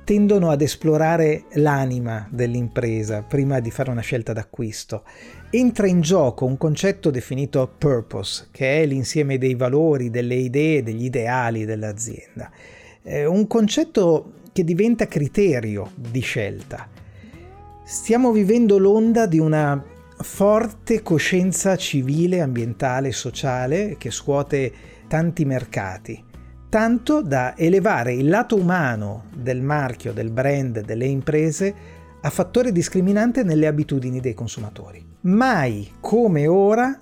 tendono 0.08 0.52
ad 0.52 0.62
esplorare 0.62 1.48
l'anima 1.56 2.30
dell'impresa 2.32 3.24
prima 3.24 3.60
di 3.60 3.72
fare 3.72 3.90
una 3.90 4.00
scelta 4.00 4.32
d'acquisto. 4.32 5.04
Entra 5.50 5.86
in 5.86 6.00
gioco 6.00 6.46
un 6.46 6.58
concetto 6.58 7.10
definito 7.10 7.70
purpose, 7.78 8.48
che 8.52 8.84
è 8.84 8.86
l'insieme 8.86 9.38
dei 9.38 9.56
valori, 9.56 10.10
delle 10.10 10.36
idee, 10.36 10.82
degli 10.82 11.04
ideali 11.04 11.66
dell'azienda. 11.66 12.50
È 13.02 13.26
un 13.26 13.48
concetto 13.48 14.36
che 14.54 14.64
diventa 14.64 15.08
criterio 15.08 15.92
di 15.94 16.22
scelta. 16.22 16.88
Stiamo 17.84 18.32
vivendo 18.32 18.78
l'onda 18.78 19.26
di 19.26 19.40
una 19.40 19.84
forte 20.20 21.02
coscienza 21.02 21.76
civile, 21.76 22.40
ambientale 22.40 23.10
e 23.10 23.14
sociale 23.14 23.98
che 23.98 24.10
scuote 24.10 24.72
tanti 25.10 25.44
mercati 25.44 26.27
tanto 26.70 27.22
da 27.22 27.56
elevare 27.56 28.14
il 28.14 28.28
lato 28.28 28.56
umano 28.56 29.26
del 29.36 29.62
marchio, 29.62 30.12
del 30.12 30.32
brand, 30.32 30.82
delle 30.82 31.06
imprese 31.06 31.74
a 32.22 32.30
fattore 32.30 32.72
discriminante 32.72 33.44
nelle 33.44 33.68
abitudini 33.68 34.20
dei 34.20 34.34
consumatori. 34.34 35.06
Mai 35.22 35.92
come 36.00 36.48
ora 36.48 36.98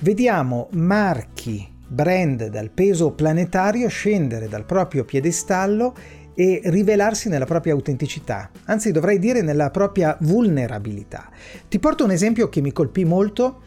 vediamo 0.00 0.68
marchi, 0.72 1.72
brand 1.86 2.48
dal 2.48 2.70
peso 2.70 3.12
planetario 3.12 3.88
scendere 3.88 4.48
dal 4.48 4.64
proprio 4.64 5.04
piedestallo 5.04 5.94
e 6.34 6.60
rivelarsi 6.64 7.28
nella 7.28 7.46
propria 7.46 7.72
autenticità, 7.72 8.50
anzi 8.64 8.92
dovrei 8.92 9.18
dire 9.18 9.40
nella 9.40 9.70
propria 9.70 10.16
vulnerabilità. 10.20 11.30
Ti 11.68 11.78
porto 11.78 12.04
un 12.04 12.10
esempio 12.10 12.48
che 12.48 12.60
mi 12.60 12.72
colpì 12.72 13.04
molto 13.04 13.62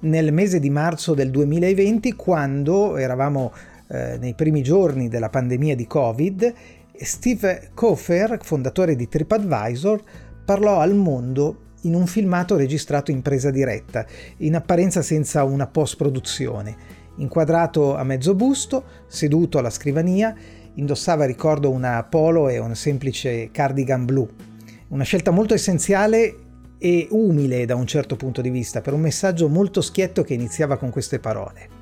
nel 0.00 0.32
mese 0.32 0.60
di 0.60 0.70
marzo 0.70 1.14
del 1.14 1.30
2020 1.30 2.14
quando 2.14 2.96
eravamo 2.96 3.52
eh, 3.90 4.18
nei 4.18 4.34
primi 4.34 4.62
giorni 4.62 5.08
della 5.08 5.28
pandemia 5.28 5.74
di 5.74 5.86
Covid, 5.86 6.54
Steve 6.92 7.70
Kofer, 7.74 8.38
fondatore 8.42 8.94
di 8.94 9.08
TripAdvisor, 9.08 10.00
parlò 10.44 10.80
al 10.80 10.94
mondo 10.94 11.68
in 11.82 11.94
un 11.94 12.06
filmato 12.06 12.56
registrato 12.56 13.10
in 13.10 13.22
presa 13.22 13.50
diretta, 13.50 14.06
in 14.38 14.54
apparenza 14.54 15.02
senza 15.02 15.44
una 15.44 15.66
post-produzione. 15.66 16.98
Inquadrato 17.16 17.96
a 17.96 18.04
mezzo 18.04 18.34
busto, 18.34 18.84
seduto 19.06 19.58
alla 19.58 19.70
scrivania, 19.70 20.34
indossava, 20.74 21.24
ricordo, 21.24 21.70
una 21.70 22.02
polo 22.04 22.48
e 22.48 22.58
un 22.58 22.74
semplice 22.74 23.50
cardigan 23.50 24.04
blu. 24.04 24.28
Una 24.88 25.04
scelta 25.04 25.30
molto 25.30 25.54
essenziale 25.54 26.36
e 26.78 27.08
umile 27.10 27.66
da 27.66 27.74
un 27.74 27.86
certo 27.86 28.16
punto 28.16 28.40
di 28.40 28.50
vista, 28.50 28.80
per 28.80 28.92
un 28.92 29.00
messaggio 29.00 29.48
molto 29.48 29.80
schietto 29.80 30.22
che 30.22 30.34
iniziava 30.34 30.76
con 30.76 30.90
queste 30.90 31.18
parole. 31.18 31.79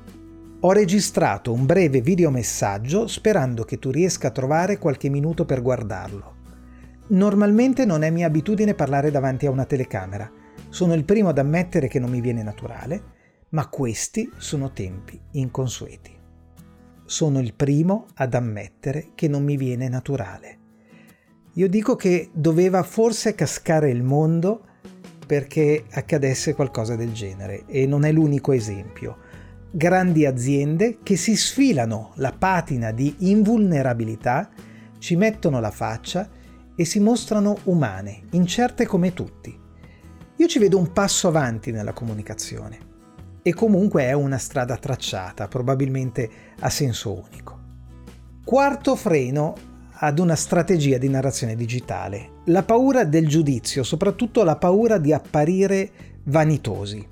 Ho 0.61 0.73
registrato 0.73 1.53
un 1.53 1.65
breve 1.65 2.01
videomessaggio 2.01 3.07
sperando 3.07 3.63
che 3.63 3.79
tu 3.79 3.91
riesca 3.91 4.27
a 4.27 4.31
trovare 4.31 4.77
qualche 4.77 5.07
minuto 5.07 5.45
per 5.45 5.61
guardarlo. 5.61 6.35
Normalmente 7.07 7.85
non 7.85 8.03
è 8.03 8.09
mia 8.09 8.27
abitudine 8.27 8.73
parlare 8.73 9.09
davanti 9.09 9.45
a 9.45 9.51
una 9.51 9.63
telecamera. 9.63 10.29
Sono 10.67 10.95
il 10.95 11.05
primo 11.05 11.29
ad 11.29 11.37
ammettere 11.37 11.87
che 11.87 11.99
non 11.99 12.09
mi 12.09 12.19
viene 12.19 12.43
naturale, 12.43 13.03
ma 13.51 13.69
questi 13.69 14.29
sono 14.35 14.73
tempi 14.73 15.17
inconsueti. 15.31 16.13
Sono 17.05 17.39
il 17.39 17.53
primo 17.53 18.07
ad 18.15 18.33
ammettere 18.33 19.11
che 19.15 19.29
non 19.29 19.45
mi 19.45 19.55
viene 19.55 19.87
naturale. 19.87 20.57
Io 21.53 21.69
dico 21.69 21.95
che 21.95 22.31
doveva 22.33 22.83
forse 22.83 23.33
cascare 23.33 23.91
il 23.91 24.03
mondo 24.03 24.65
perché 25.25 25.85
accadesse 25.91 26.53
qualcosa 26.53 26.97
del 26.97 27.13
genere 27.13 27.63
e 27.65 27.85
non 27.85 28.03
è 28.03 28.11
l'unico 28.11 28.51
esempio 28.51 29.28
grandi 29.71 30.25
aziende 30.25 30.99
che 31.03 31.15
si 31.15 31.35
sfilano 31.35 32.11
la 32.15 32.31
patina 32.31 32.91
di 32.91 33.15
invulnerabilità, 33.19 34.49
ci 34.97 35.15
mettono 35.15 35.59
la 35.59 35.71
faccia 35.71 36.29
e 36.75 36.85
si 36.85 36.99
mostrano 36.99 37.57
umane, 37.65 38.23
incerte 38.31 38.85
come 38.85 39.13
tutti. 39.13 39.57
Io 40.35 40.47
ci 40.47 40.59
vedo 40.59 40.77
un 40.77 40.91
passo 40.93 41.27
avanti 41.27 41.71
nella 41.71 41.93
comunicazione 41.93 42.87
e 43.41 43.53
comunque 43.53 44.03
è 44.03 44.13
una 44.13 44.37
strada 44.37 44.77
tracciata, 44.77 45.47
probabilmente 45.47 46.29
a 46.59 46.69
senso 46.69 47.13
unico. 47.13 47.57
Quarto 48.43 48.95
freno 48.95 49.53
ad 50.01 50.17
una 50.19 50.35
strategia 50.35 50.97
di 50.97 51.09
narrazione 51.09 51.55
digitale, 51.55 52.41
la 52.45 52.63
paura 52.63 53.03
del 53.03 53.27
giudizio, 53.27 53.83
soprattutto 53.83 54.43
la 54.43 54.55
paura 54.55 54.97
di 54.97 55.11
apparire 55.11 55.91
vanitosi. 56.23 57.05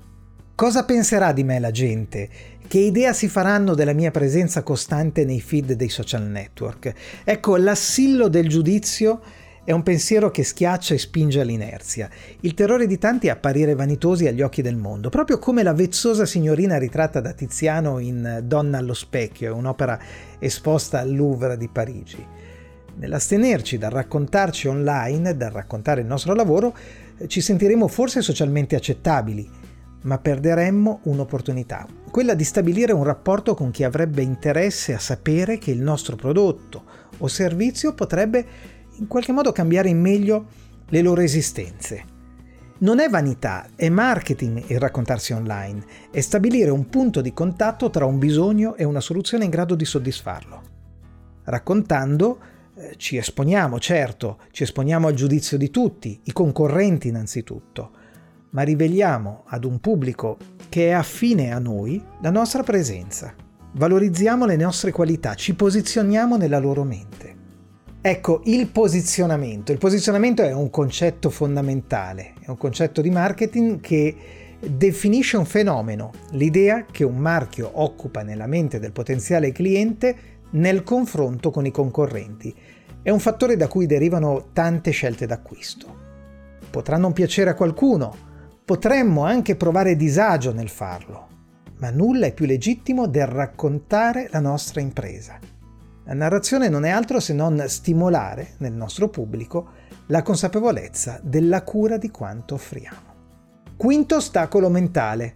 Cosa 0.58 0.84
penserà 0.84 1.30
di 1.30 1.44
me 1.44 1.60
la 1.60 1.70
gente? 1.70 2.28
Che 2.66 2.78
idea 2.80 3.12
si 3.12 3.28
faranno 3.28 3.74
della 3.74 3.92
mia 3.92 4.10
presenza 4.10 4.64
costante 4.64 5.24
nei 5.24 5.40
feed 5.40 5.74
dei 5.74 5.88
social 5.88 6.24
network? 6.24 6.92
Ecco, 7.22 7.56
l'assillo 7.56 8.26
del 8.26 8.48
giudizio 8.48 9.20
è 9.62 9.70
un 9.70 9.84
pensiero 9.84 10.32
che 10.32 10.42
schiaccia 10.42 10.94
e 10.94 10.98
spinge 10.98 11.42
all'inerzia. 11.42 12.10
Il 12.40 12.54
terrore 12.54 12.88
di 12.88 12.98
tanti 12.98 13.28
è 13.28 13.30
apparire 13.30 13.76
vanitosi 13.76 14.26
agli 14.26 14.42
occhi 14.42 14.60
del 14.60 14.74
mondo, 14.74 15.10
proprio 15.10 15.38
come 15.38 15.62
la 15.62 15.74
vezzosa 15.74 16.26
signorina 16.26 16.76
ritratta 16.76 17.20
da 17.20 17.30
Tiziano 17.34 18.00
in 18.00 18.40
Donna 18.42 18.78
allo 18.78 18.94
specchio, 18.94 19.54
un'opera 19.54 19.96
esposta 20.40 20.98
al 20.98 21.14
Louvre 21.14 21.56
di 21.56 21.68
Parigi. 21.68 22.26
Nell'astenerci 22.96 23.78
dal 23.78 23.92
raccontarci 23.92 24.66
online, 24.66 25.36
dal 25.36 25.52
raccontare 25.52 26.00
il 26.00 26.08
nostro 26.08 26.34
lavoro, 26.34 26.76
ci 27.28 27.40
sentiremo 27.40 27.86
forse 27.86 28.22
socialmente 28.22 28.74
accettabili, 28.74 29.66
ma 30.02 30.18
perderemmo 30.18 31.00
un'opportunità, 31.04 31.86
quella 32.10 32.34
di 32.34 32.44
stabilire 32.44 32.92
un 32.92 33.04
rapporto 33.04 33.54
con 33.54 33.70
chi 33.70 33.84
avrebbe 33.84 34.22
interesse 34.22 34.94
a 34.94 34.98
sapere 34.98 35.58
che 35.58 35.70
il 35.70 35.80
nostro 35.80 36.16
prodotto 36.16 36.84
o 37.18 37.26
servizio 37.26 37.94
potrebbe 37.94 38.46
in 38.98 39.06
qualche 39.06 39.32
modo 39.32 39.52
cambiare 39.52 39.88
in 39.88 40.00
meglio 40.00 40.46
le 40.88 41.02
loro 41.02 41.20
esistenze. 41.20 42.16
Non 42.80 43.00
è 43.00 43.08
vanità, 43.08 43.70
è 43.74 43.88
marketing 43.88 44.64
il 44.68 44.78
raccontarsi 44.78 45.32
online, 45.32 45.84
è 46.12 46.20
stabilire 46.20 46.70
un 46.70 46.88
punto 46.88 47.20
di 47.20 47.32
contatto 47.32 47.90
tra 47.90 48.04
un 48.04 48.18
bisogno 48.18 48.76
e 48.76 48.84
una 48.84 49.00
soluzione 49.00 49.44
in 49.44 49.50
grado 49.50 49.74
di 49.74 49.84
soddisfarlo. 49.84 50.62
Raccontando 51.42 52.38
eh, 52.76 52.94
ci 52.96 53.16
esponiamo, 53.16 53.80
certo, 53.80 54.38
ci 54.52 54.62
esponiamo 54.62 55.08
al 55.08 55.14
giudizio 55.14 55.58
di 55.58 55.70
tutti, 55.70 56.20
i 56.22 56.32
concorrenti 56.32 57.08
innanzitutto, 57.08 57.90
ma 58.50 58.62
riveliamo 58.62 59.44
ad 59.46 59.64
un 59.64 59.78
pubblico 59.80 60.36
che 60.68 60.88
è 60.88 60.90
affine 60.92 61.52
a 61.52 61.58
noi 61.58 62.02
la 62.20 62.30
nostra 62.30 62.62
presenza. 62.62 63.34
Valorizziamo 63.72 64.46
le 64.46 64.56
nostre 64.56 64.92
qualità, 64.92 65.34
ci 65.34 65.54
posizioniamo 65.54 66.36
nella 66.36 66.58
loro 66.58 66.84
mente. 66.84 67.36
Ecco, 68.00 68.42
il 68.44 68.68
posizionamento. 68.68 69.72
Il 69.72 69.78
posizionamento 69.78 70.42
è 70.42 70.52
un 70.52 70.70
concetto 70.70 71.30
fondamentale, 71.30 72.34
è 72.40 72.48
un 72.48 72.56
concetto 72.56 73.00
di 73.00 73.10
marketing 73.10 73.80
che 73.80 74.16
definisce 74.60 75.36
un 75.36 75.44
fenomeno, 75.44 76.12
l'idea 76.30 76.86
che 76.90 77.04
un 77.04 77.16
marchio 77.16 77.70
occupa 77.74 78.22
nella 78.22 78.46
mente 78.46 78.78
del 78.78 78.92
potenziale 78.92 79.52
cliente 79.52 80.16
nel 80.50 80.82
confronto 80.82 81.50
con 81.50 81.66
i 81.66 81.70
concorrenti. 81.70 82.54
È 83.02 83.10
un 83.10 83.20
fattore 83.20 83.56
da 83.56 83.68
cui 83.68 83.86
derivano 83.86 84.48
tante 84.52 84.90
scelte 84.90 85.26
d'acquisto. 85.26 86.06
Potrà 86.70 86.96
non 86.96 87.12
piacere 87.12 87.50
a 87.50 87.54
qualcuno, 87.54 88.27
potremmo 88.68 89.24
anche 89.24 89.56
provare 89.56 89.96
disagio 89.96 90.52
nel 90.52 90.68
farlo, 90.68 91.28
ma 91.78 91.88
nulla 91.88 92.26
è 92.26 92.34
più 92.34 92.44
legittimo 92.44 93.06
del 93.06 93.26
raccontare 93.26 94.28
la 94.30 94.40
nostra 94.40 94.82
impresa. 94.82 95.38
La 96.04 96.12
narrazione 96.12 96.68
non 96.68 96.84
è 96.84 96.90
altro 96.90 97.18
se 97.18 97.32
non 97.32 97.64
stimolare 97.66 98.56
nel 98.58 98.74
nostro 98.74 99.08
pubblico 99.08 99.70
la 100.08 100.20
consapevolezza 100.20 101.18
della 101.22 101.62
cura 101.62 101.96
di 101.96 102.10
quanto 102.10 102.56
offriamo. 102.56 103.14
Quinto 103.74 104.16
ostacolo 104.16 104.68
mentale, 104.68 105.34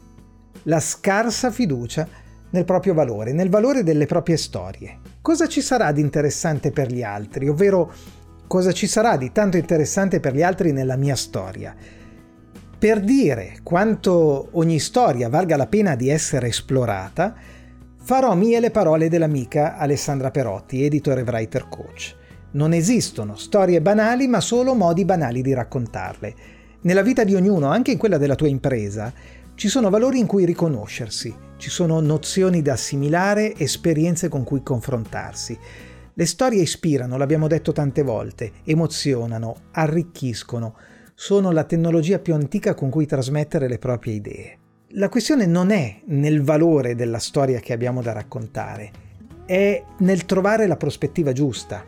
la 0.65 0.79
scarsa 0.79 1.51
fiducia 1.51 2.07
nel 2.51 2.67
proprio 2.67 2.93
valore, 2.93 3.33
nel 3.33 3.49
valore 3.49 3.83
delle 3.83 4.05
proprie 4.05 4.37
storie. 4.37 4.99
Cosa 5.23 5.47
ci 5.47 5.62
sarà 5.62 5.91
di 5.93 6.03
interessante 6.03 6.71
per 6.71 6.93
gli 6.93 7.03
altri, 7.03 7.49
ovvero 7.49 7.91
cosa 8.47 8.73
ci 8.73 8.87
sarà 8.87 9.17
di 9.17 9.33
tanto 9.33 9.57
interessante 9.57 10.21
per 10.21 10.35
gli 10.35 10.43
altri 10.43 10.73
nella 10.73 10.97
mia 10.97 11.17
storia? 11.17 11.75
Per 12.83 12.99
dire 12.99 13.59
quanto 13.62 14.49
ogni 14.55 14.81
storia 14.81 15.29
valga 15.29 15.57
la 15.57 15.69
pena 15.69 15.95
di 15.95 16.09
essere 16.09 16.49
esplorata, 16.49 17.33
farò 18.03 18.35
mie 18.35 18.59
le 18.59 18.73
parole 18.73 19.09
dell'amica 19.09 19.77
Alessandra 19.77 20.33
Perotti, 20.33 20.85
editor 20.85 21.19
e 21.19 21.23
writer 21.23 21.69
coach. 21.69 22.17
Non 22.55 22.73
esistono 22.73 23.37
storie 23.37 23.81
banali, 23.81 24.27
ma 24.27 24.41
solo 24.41 24.75
modi 24.75 25.05
banali 25.05 25.43
di 25.43 25.55
raccontarle. 25.55 26.35
Nella 26.81 27.03
vita 27.03 27.23
di 27.23 27.37
ognuno, 27.37 27.69
anche 27.69 27.93
in 27.93 27.99
quella 27.99 28.19
della 28.19 28.35
tua 28.35 28.49
impresa, 28.49 29.12
ci 29.55 29.69
sono 29.69 29.89
valori 29.89 30.19
in 30.19 30.27
cui 30.27 30.45
riconoscersi, 30.45 31.33
ci 31.59 31.71
sono 31.71 32.01
nozioni 32.01 32.62
da 32.62 32.73
assimilare, 32.73 33.57
esperienze 33.59 34.29
con 34.29 34.43
cui 34.43 34.65
confrontarsi. 34.65 35.57
Le 36.15 36.27
storie 36.27 36.62
ispirano, 36.62 37.17
l'abbiamo 37.17 37.47
detto 37.47 37.71
tante 37.71 38.03
volte, 38.03 38.51
emozionano, 38.65 39.55
arricchiscono, 39.71 40.75
sono 41.14 41.50
la 41.50 41.64
tecnologia 41.64 42.19
più 42.19 42.35
antica 42.35 42.75
con 42.75 42.90
cui 42.90 43.07
trasmettere 43.07 43.69
le 43.69 43.78
proprie 43.78 44.14
idee. 44.14 44.59
La 44.95 45.09
questione 45.09 45.47
non 45.47 45.71
è 45.71 46.00
nel 46.07 46.42
valore 46.42 46.95
della 46.95 47.19
storia 47.19 47.61
che 47.61 47.73
abbiamo 47.73 48.02
da 48.02 48.12
raccontare, 48.12 48.90
è 49.47 49.83
nel 49.99 50.26
trovare 50.26 50.66
la 50.66 50.76
prospettiva 50.76 51.33
giusta, 51.33 51.85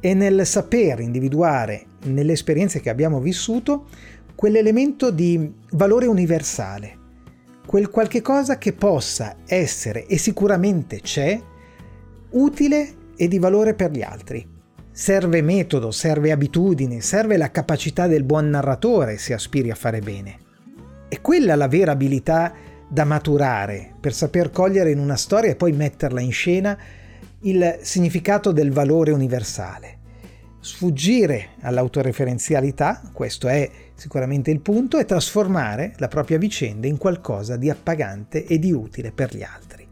è 0.00 0.14
nel 0.14 0.46
saper 0.46 1.00
individuare 1.00 1.84
nelle 2.04 2.32
esperienze 2.32 2.80
che 2.80 2.88
abbiamo 2.88 3.20
vissuto 3.20 3.86
quell'elemento 4.34 5.10
di 5.10 5.52
valore 5.72 6.06
universale, 6.06 6.96
quel 7.66 7.90
qualche 7.90 8.22
cosa 8.22 8.56
che 8.56 8.72
possa 8.72 9.36
essere 9.46 10.06
e 10.06 10.16
sicuramente 10.16 11.00
c'è 11.00 11.38
utile 12.30 12.94
e 13.16 13.28
di 13.28 13.38
valore 13.38 13.74
per 13.74 13.90
gli 13.90 14.02
altri. 14.02 14.59
Serve 15.00 15.40
metodo, 15.40 15.92
serve 15.92 16.30
abitudine, 16.30 17.00
serve 17.00 17.38
la 17.38 17.50
capacità 17.50 18.06
del 18.06 18.22
buon 18.22 18.50
narratore 18.50 19.16
se 19.16 19.32
aspiri 19.32 19.70
a 19.70 19.74
fare 19.74 20.00
bene. 20.00 20.36
È 21.08 21.22
quella 21.22 21.54
la 21.54 21.68
vera 21.68 21.92
abilità 21.92 22.52
da 22.86 23.04
maturare 23.04 23.94
per 23.98 24.12
saper 24.12 24.50
cogliere 24.50 24.90
in 24.90 24.98
una 24.98 25.16
storia 25.16 25.48
e 25.48 25.56
poi 25.56 25.72
metterla 25.72 26.20
in 26.20 26.32
scena 26.32 26.76
il 27.44 27.78
significato 27.80 28.52
del 28.52 28.72
valore 28.72 29.10
universale. 29.12 30.00
Sfuggire 30.60 31.52
all'autoreferenzialità, 31.62 33.00
questo 33.10 33.48
è 33.48 33.70
sicuramente 33.94 34.50
il 34.50 34.60
punto, 34.60 34.98
e 34.98 35.06
trasformare 35.06 35.94
la 35.96 36.08
propria 36.08 36.36
vicenda 36.36 36.86
in 36.86 36.98
qualcosa 36.98 37.56
di 37.56 37.70
appagante 37.70 38.44
e 38.44 38.58
di 38.58 38.70
utile 38.70 39.12
per 39.12 39.34
gli 39.34 39.42
altri. 39.42 39.88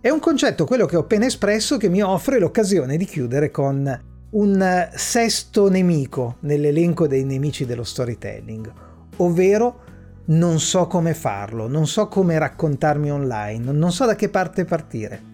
È 0.00 0.08
un 0.08 0.18
concetto, 0.18 0.64
quello 0.64 0.86
che 0.86 0.96
ho 0.96 1.00
appena 1.00 1.26
espresso, 1.26 1.76
che 1.76 1.90
mi 1.90 2.00
offre 2.00 2.38
l'occasione 2.38 2.96
di 2.96 3.04
chiudere 3.04 3.50
con 3.50 4.08
un 4.30 4.88
sesto 4.94 5.68
nemico 5.68 6.36
nell'elenco 6.40 7.08
dei 7.08 7.24
nemici 7.24 7.66
dello 7.66 7.82
storytelling, 7.82 8.72
ovvero 9.16 9.88
non 10.26 10.60
so 10.60 10.86
come 10.86 11.14
farlo, 11.14 11.66
non 11.66 11.88
so 11.88 12.06
come 12.06 12.38
raccontarmi 12.38 13.10
online, 13.10 13.72
non 13.72 13.90
so 13.90 14.06
da 14.06 14.14
che 14.14 14.28
parte 14.28 14.64
partire. 14.64 15.28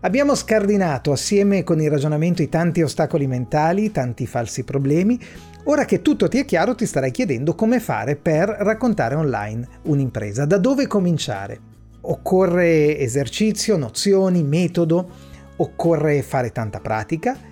Abbiamo 0.00 0.34
scardinato 0.34 1.12
assieme 1.12 1.62
con 1.62 1.80
il 1.80 1.88
ragionamento 1.88 2.42
i 2.42 2.48
tanti 2.48 2.82
ostacoli 2.82 3.26
mentali, 3.26 3.92
tanti 3.92 4.26
falsi 4.26 4.64
problemi. 4.64 5.18
Ora 5.64 5.84
che 5.84 6.02
tutto 6.02 6.28
ti 6.28 6.38
è 6.38 6.44
chiaro 6.44 6.74
ti 6.74 6.84
starai 6.84 7.12
chiedendo 7.12 7.54
come 7.54 7.78
fare 7.78 8.16
per 8.16 8.48
raccontare 8.48 9.14
online 9.14 9.66
un'impresa, 9.84 10.44
da 10.44 10.58
dove 10.58 10.88
cominciare. 10.88 11.58
Occorre 12.00 12.98
esercizio, 12.98 13.76
nozioni, 13.76 14.42
metodo, 14.42 15.08
occorre 15.56 16.20
fare 16.22 16.50
tanta 16.50 16.80
pratica 16.80 17.50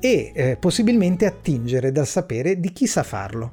e 0.00 0.32
eh, 0.34 0.56
possibilmente 0.56 1.26
attingere 1.26 1.92
dal 1.92 2.06
sapere 2.06 2.60
di 2.60 2.72
chi 2.72 2.86
sa 2.86 3.02
farlo. 3.02 3.52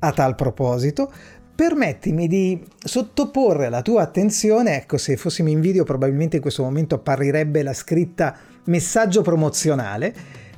A 0.00 0.12
tal 0.12 0.34
proposito, 0.34 1.12
permettimi 1.54 2.26
di 2.26 2.60
sottoporre 2.82 3.66
alla 3.66 3.82
tua 3.82 4.02
attenzione, 4.02 4.76
ecco 4.76 4.96
se 4.98 5.16
fossimo 5.16 5.48
in 5.48 5.60
video 5.60 5.84
probabilmente 5.84 6.36
in 6.36 6.42
questo 6.42 6.62
momento 6.62 6.96
apparirebbe 6.96 7.62
la 7.62 7.74
scritta 7.74 8.36
messaggio 8.64 9.22
promozionale, 9.22 10.14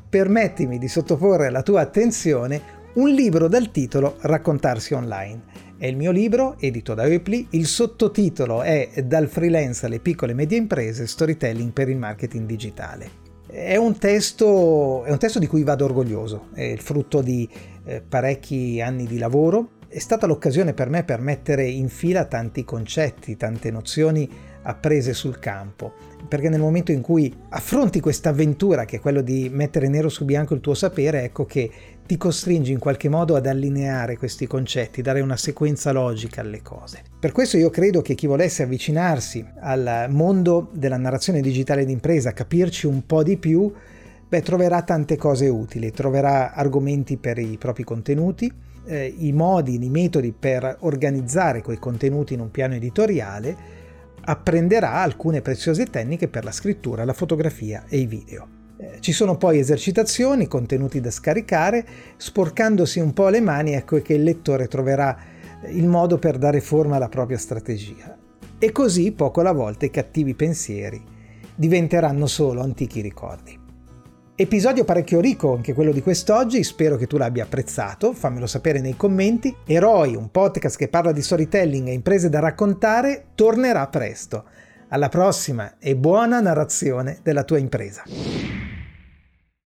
permettimi 0.08 0.78
di 0.78 0.88
sottoporre 0.88 1.48
alla 1.48 1.62
tua 1.62 1.80
attenzione 1.80 2.82
un 2.94 3.08
libro 3.08 3.48
dal 3.48 3.70
titolo 3.70 4.16
Raccontarsi 4.20 4.94
online. 4.94 5.42
È 5.76 5.86
il 5.86 5.96
mio 5.96 6.12
libro, 6.12 6.56
edito 6.60 6.94
da 6.94 7.04
Eupli, 7.04 7.48
il 7.50 7.66
sottotitolo 7.66 8.62
è 8.62 9.02
Dal 9.04 9.26
freelance 9.28 9.84
alle 9.84 9.98
piccole 9.98 10.32
e 10.32 10.36
medie 10.36 10.58
imprese, 10.58 11.06
storytelling 11.06 11.72
per 11.72 11.88
il 11.88 11.98
marketing 11.98 12.46
digitale. 12.46 13.23
È 13.54 13.76
un, 13.76 13.96
testo, 13.98 15.04
è 15.04 15.12
un 15.12 15.18
testo 15.18 15.38
di 15.38 15.46
cui 15.46 15.62
vado 15.62 15.84
orgoglioso, 15.84 16.48
è 16.54 16.62
il 16.62 16.80
frutto 16.80 17.22
di 17.22 17.48
eh, 17.84 18.00
parecchi 18.00 18.80
anni 18.80 19.06
di 19.06 19.16
lavoro, 19.16 19.74
è 19.86 20.00
stata 20.00 20.26
l'occasione 20.26 20.74
per 20.74 20.88
me 20.88 21.04
per 21.04 21.20
mettere 21.20 21.64
in 21.64 21.88
fila 21.88 22.24
tanti 22.24 22.64
concetti, 22.64 23.36
tante 23.36 23.70
nozioni 23.70 24.28
apprese 24.62 25.14
sul 25.14 25.38
campo, 25.38 25.92
perché 26.26 26.48
nel 26.48 26.58
momento 26.58 26.90
in 26.90 27.00
cui 27.00 27.32
affronti 27.50 28.00
questa 28.00 28.30
avventura 28.30 28.86
che 28.86 28.96
è 28.96 29.00
quello 29.00 29.20
di 29.20 29.48
mettere 29.52 29.86
nero 29.86 30.08
su 30.08 30.24
bianco 30.24 30.54
il 30.54 30.60
tuo 30.60 30.74
sapere, 30.74 31.22
ecco 31.22 31.44
che 31.44 31.70
ti 32.06 32.16
costringi 32.18 32.70
in 32.70 32.78
qualche 32.78 33.08
modo 33.08 33.34
ad 33.34 33.46
allineare 33.46 34.18
questi 34.18 34.46
concetti, 34.46 35.00
dare 35.00 35.20
una 35.20 35.36
sequenza 35.36 35.90
logica 35.90 36.42
alle 36.42 36.60
cose. 36.60 37.02
Per 37.18 37.32
questo 37.32 37.56
io 37.56 37.70
credo 37.70 38.02
che 38.02 38.14
chi 38.14 38.26
volesse 38.26 38.62
avvicinarsi 38.62 39.44
al 39.60 40.06
mondo 40.10 40.68
della 40.72 40.98
narrazione 40.98 41.40
digitale 41.40 41.86
d'impresa, 41.86 42.32
capirci 42.32 42.86
un 42.86 43.06
po' 43.06 43.22
di 43.22 43.38
più, 43.38 43.72
beh, 44.28 44.42
troverà 44.42 44.82
tante 44.82 45.16
cose 45.16 45.48
utili, 45.48 45.92
troverà 45.92 46.52
argomenti 46.52 47.16
per 47.16 47.38
i 47.38 47.56
propri 47.56 47.84
contenuti, 47.84 48.52
eh, 48.86 49.14
i 49.18 49.32
modi, 49.32 49.82
i 49.82 49.88
metodi 49.88 50.34
per 50.38 50.76
organizzare 50.80 51.62
quei 51.62 51.78
contenuti 51.78 52.34
in 52.34 52.40
un 52.40 52.50
piano 52.50 52.74
editoriale, 52.74 53.56
apprenderà 54.26 54.92
alcune 54.94 55.40
preziose 55.40 55.86
tecniche 55.86 56.28
per 56.28 56.44
la 56.44 56.52
scrittura, 56.52 57.04
la 57.04 57.12
fotografia 57.14 57.84
e 57.88 57.98
i 57.98 58.06
video. 58.06 58.53
Eh, 58.76 58.96
ci 59.00 59.12
sono 59.12 59.36
poi 59.36 59.58
esercitazioni, 59.58 60.48
contenuti 60.48 61.00
da 61.00 61.10
scaricare, 61.10 61.86
sporcandosi 62.16 62.98
un 62.98 63.12
po' 63.12 63.28
le 63.28 63.40
mani 63.40 63.74
ecco 63.74 64.00
che 64.02 64.14
il 64.14 64.22
lettore 64.22 64.66
troverà 64.66 65.16
il 65.68 65.86
modo 65.86 66.18
per 66.18 66.38
dare 66.38 66.60
forma 66.60 66.96
alla 66.96 67.08
propria 67.08 67.38
strategia. 67.38 68.16
E 68.58 68.72
così 68.72 69.12
poco 69.12 69.40
alla 69.40 69.52
volta 69.52 69.86
i 69.86 69.90
cattivi 69.90 70.34
pensieri 70.34 71.02
diventeranno 71.54 72.26
solo 72.26 72.62
antichi 72.62 73.00
ricordi. 73.00 73.62
Episodio 74.36 74.82
parecchio 74.82 75.20
ricco 75.20 75.54
anche 75.54 75.74
quello 75.74 75.92
di 75.92 76.02
quest'oggi, 76.02 76.64
spero 76.64 76.96
che 76.96 77.06
tu 77.06 77.16
l'abbia 77.16 77.44
apprezzato, 77.44 78.12
fammelo 78.12 78.48
sapere 78.48 78.80
nei 78.80 78.96
commenti. 78.96 79.54
Eroi, 79.64 80.16
un 80.16 80.32
podcast 80.32 80.76
che 80.76 80.88
parla 80.88 81.12
di 81.12 81.22
storytelling 81.22 81.86
e 81.86 81.92
imprese 81.92 82.28
da 82.28 82.40
raccontare, 82.40 83.26
tornerà 83.36 83.86
presto. 83.86 84.44
Alla 84.94 85.08
prossima 85.08 85.74
e 85.80 85.96
buona 85.96 86.38
narrazione 86.38 87.18
della 87.20 87.42
tua 87.42 87.58
impresa. 87.58 88.04